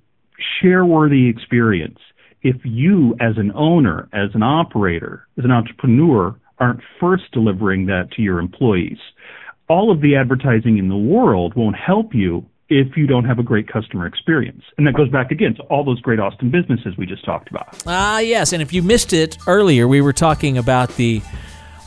[0.62, 2.00] share worthy experience
[2.44, 8.12] if you, as an owner, as an operator, as an entrepreneur, aren't first delivering that
[8.16, 9.00] to your employees?
[9.70, 13.44] All of the advertising in the world won't help you if you don't have a
[13.44, 14.64] great customer experience.
[14.78, 17.82] And that goes back again to all those great Austin businesses we just talked about.
[17.86, 18.54] Ah, yes.
[18.54, 21.22] And if you missed it earlier, we were talking about the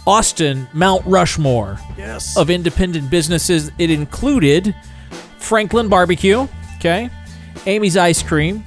[0.06, 2.36] Austin Mount Rushmore yes.
[2.36, 3.70] of independent businesses.
[3.78, 4.74] It included
[5.38, 7.10] Franklin Barbecue, okay,
[7.66, 8.64] Amy's Ice Cream,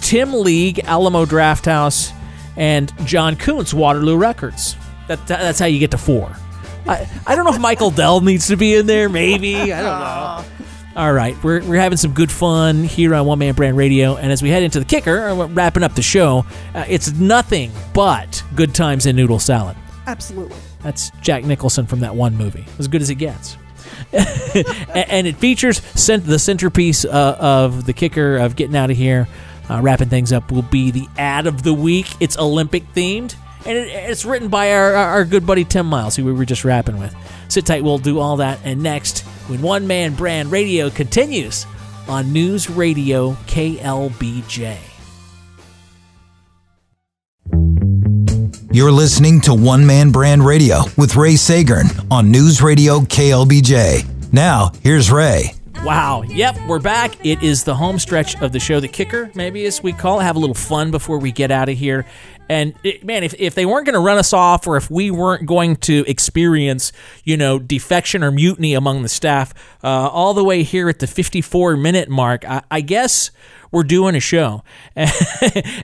[0.00, 2.12] Tim League, Alamo Drafthouse,
[2.56, 4.76] and John Kunz, Waterloo Records.
[5.08, 6.34] That, that, that's how you get to four.
[6.88, 9.08] I, I don't know if Michael Dell needs to be in there.
[9.08, 10.56] Maybe I don't know.
[10.96, 14.32] All right, we're, we're having some good fun here on One Man Brand Radio, and
[14.32, 18.42] as we head into the kicker, uh, wrapping up the show, uh, it's nothing but
[18.54, 19.76] good times and noodle salad.
[20.06, 20.56] Absolutely.
[20.82, 23.58] That's Jack Nicholson from that one movie, as good as it gets.
[24.12, 29.28] and it features the centerpiece uh, of the kicker of getting out of here,
[29.68, 32.06] uh, wrapping things up, will be the ad of the week.
[32.20, 33.34] It's Olympic themed
[33.66, 36.64] and it, it's written by our, our good buddy Tim Miles, who we were just
[36.64, 37.14] rapping with.
[37.48, 38.58] Sit tight, we'll do all that.
[38.64, 41.66] And next, when One Man Brand Radio continues
[42.08, 44.78] on News Radio KLBJ.
[48.72, 54.32] You're listening to One Man Brand Radio with Ray Seggern on News Radio KLBJ.
[54.32, 55.55] Now, here's Ray.
[55.86, 56.22] Wow.
[56.22, 57.24] Yep, we're back.
[57.24, 60.24] It is the home stretch of the show, the kicker, maybe as we call it.
[60.24, 62.04] Have a little fun before we get out of here.
[62.48, 65.12] And it, man, if, if they weren't going to run us off or if we
[65.12, 66.90] weren't going to experience,
[67.22, 71.06] you know, defection or mutiny among the staff uh, all the way here at the
[71.06, 73.30] 54 minute mark, I, I guess
[73.76, 74.64] we're doing a show.
[74.96, 75.10] and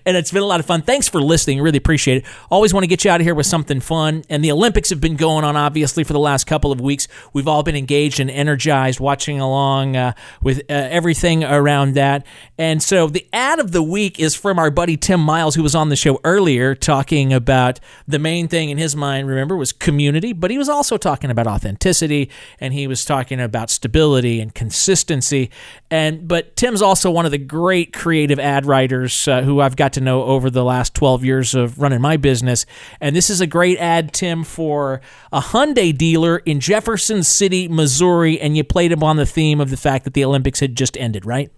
[0.07, 0.81] it's been a lot of fun.
[0.81, 1.61] Thanks for listening.
[1.61, 2.25] Really appreciate it.
[2.51, 4.25] Always want to get you out of here with something fun.
[4.31, 7.07] And the Olympics have been going on, obviously, for the last couple of weeks.
[7.35, 12.25] We've all been engaged and energized, watching along uh, with uh, everything around that.
[12.57, 15.75] And so the ad of the week is from our buddy Tim Miles, who was
[15.75, 17.79] on the show earlier talking about
[18.09, 21.47] the main thing in his mind, remember, was community, but he was also talking about
[21.47, 25.51] authenticity and he was talking about stability and consistency.
[25.91, 29.75] And but Tim's also one of the great great creative ad writers uh, who I've
[29.75, 32.65] got to know over the last 12 years of running my business.
[33.01, 35.01] And this is a great ad, Tim, for
[35.33, 38.41] a Hyundai dealer in Jefferson City, Missouri.
[38.41, 40.97] And you played him on the theme of the fact that the Olympics had just
[40.97, 41.51] ended, right?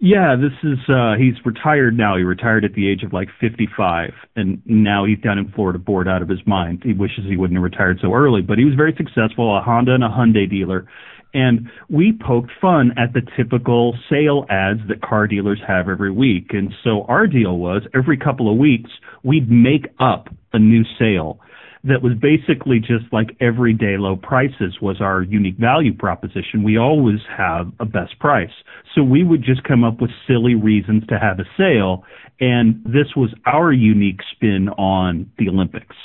[0.00, 2.16] Yeah, this is uh he's retired now.
[2.18, 6.08] He retired at the age of like 55 and now he's down in Florida bored
[6.08, 6.82] out of his mind.
[6.84, 9.94] He wishes he wouldn't have retired so early, but he was very successful, a Honda
[9.94, 10.86] and a Hyundai dealer.
[11.34, 16.50] And we poked fun at the typical sale ads that car dealers have every week.
[16.50, 18.90] And so our deal was every couple of weeks,
[19.24, 21.40] we'd make up a new sale
[21.82, 26.62] that was basically just like everyday low prices was our unique value proposition.
[26.62, 28.52] We always have a best price.
[28.94, 32.04] So we would just come up with silly reasons to have a sale.
[32.40, 35.96] And this was our unique spin on the Olympics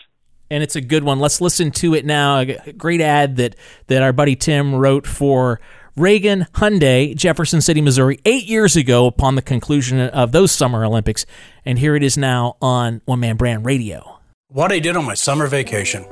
[0.49, 1.19] and it's a good one.
[1.19, 2.39] Let's listen to it now.
[2.39, 3.55] A great ad that
[3.87, 5.59] that our buddy Tim wrote for
[5.95, 11.25] Reagan Hyundai, Jefferson City, Missouri, eight years ago upon the conclusion of those Summer Olympics.
[11.65, 14.19] And here it is now on One Man Brand Radio.
[14.47, 16.05] What I Did on My Summer Vacation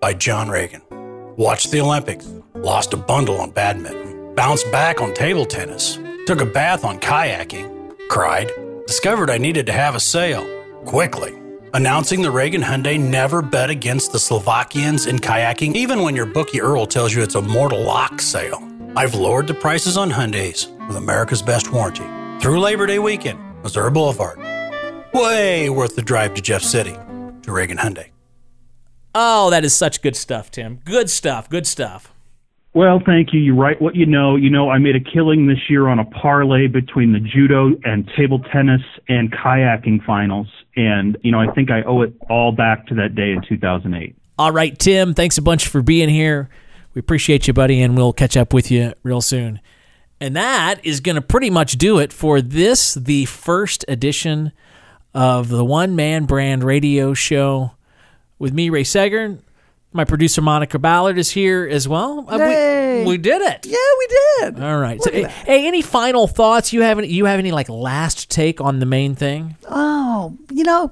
[0.00, 0.82] by John Reagan.
[1.36, 6.46] Watched the Olympics, lost a bundle on badminton, bounced back on table tennis, took a
[6.46, 8.50] bath on kayaking, cried,
[8.86, 10.46] discovered I needed to have a sail
[10.84, 11.43] quickly
[11.74, 16.60] announcing the Reagan Hyundai never bet against the Slovakians in kayaking, even when your bookie
[16.60, 18.66] Earl tells you it's a mortal lock sale.
[18.96, 22.06] I've lowered the prices on Hyundais with America's best warranty
[22.40, 24.38] through Labor Day weekend, Missouri Boulevard.
[25.12, 26.96] Way worth the drive to Jeff City
[27.42, 28.10] to Reagan Hyundai.
[29.14, 30.80] Oh, that is such good stuff, Tim.
[30.84, 31.50] Good stuff.
[31.50, 32.13] Good stuff.
[32.74, 33.38] Well, thank you.
[33.38, 34.34] You write what you know.
[34.34, 38.10] You know, I made a killing this year on a parlay between the judo and
[38.16, 40.48] table tennis and kayaking finals.
[40.74, 44.16] And, you know, I think I owe it all back to that day in 2008.
[44.36, 46.48] All right, Tim, thanks a bunch for being here.
[46.94, 49.60] We appreciate you, buddy, and we'll catch up with you real soon.
[50.20, 54.50] And that is going to pretty much do it for this, the first edition
[55.12, 57.72] of the One Man Brand Radio Show
[58.40, 59.43] with me, Ray Seggern.
[59.96, 62.26] My producer Monica Ballard is here as well.
[62.28, 63.04] Uh, Yay.
[63.04, 63.64] We, we did it.
[63.64, 64.60] Yeah, we did.
[64.60, 65.00] All right.
[65.00, 66.72] So, Look hey, any final thoughts?
[66.72, 69.56] You have any, you have any like last take on the main thing?
[69.70, 70.90] Oh, you know,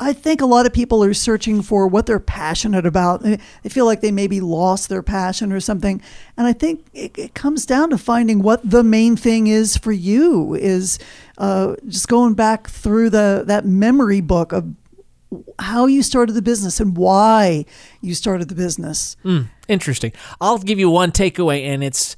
[0.00, 3.22] I think a lot of people are searching for what they're passionate about.
[3.22, 6.00] They they feel like they maybe lost their passion or something.
[6.38, 9.92] And I think it, it comes down to finding what the main thing is for
[9.92, 10.54] you.
[10.54, 10.98] Is
[11.36, 14.74] uh, just going back through the that memory book of
[15.58, 17.64] how you started the business and why
[18.00, 19.16] you started the business.
[19.22, 20.12] Hmm, interesting.
[20.40, 22.16] I'll give you one takeaway, and it's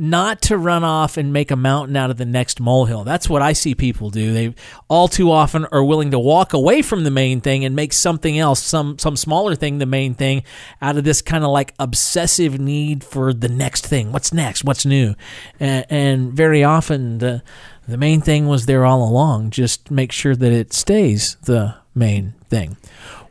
[0.00, 3.02] not to run off and make a mountain out of the next molehill.
[3.02, 4.32] That's what I see people do.
[4.32, 4.54] They
[4.86, 8.38] all too often are willing to walk away from the main thing and make something
[8.38, 10.44] else, some some smaller thing, the main thing,
[10.80, 14.12] out of this kind of like obsessive need for the next thing.
[14.12, 14.62] What's next?
[14.62, 15.16] What's new?
[15.58, 17.42] And, and very often the
[17.88, 19.50] the main thing was there all along.
[19.50, 22.76] Just make sure that it stays the main thing.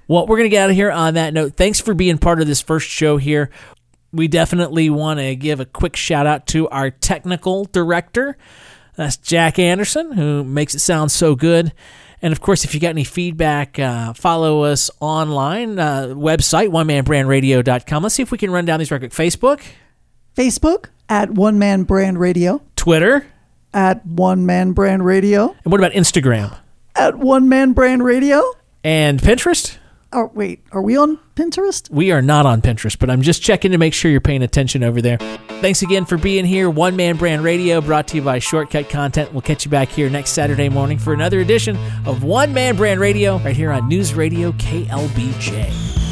[0.07, 1.55] Well, we're going to get out of here on that note.
[1.55, 3.49] Thanks for being part of this first show here.
[4.13, 8.37] We definitely want to give a quick shout out to our technical director.
[8.95, 11.73] That's Jack Anderson, who makes it sound so good.
[12.21, 18.03] And of course, if you got any feedback, uh, follow us online, uh, website, onemanbrandradio.com.
[18.03, 19.11] Let's see if we can run down these real quick.
[19.11, 19.61] Facebook,
[20.35, 23.27] Facebook at One Man Brand Radio, Twitter,
[23.73, 26.57] at One Man Brand Radio, and what about Instagram
[26.97, 28.41] at One Man Brand Radio.
[28.83, 29.77] and Pinterest?
[30.13, 31.89] Oh, wait, are we on Pinterest?
[31.91, 34.81] We are not on Pinterest, but I'm just checking to make sure you're paying attention
[34.81, 35.17] over there.
[35.59, 36.69] Thanks again for being here.
[36.69, 39.33] One Man Brand Radio brought to you by Shortcut Content.
[39.33, 41.75] We'll catch you back here next Saturday morning for another edition
[42.05, 46.06] of One Man Brand Radio right here on News Radio KLBJ.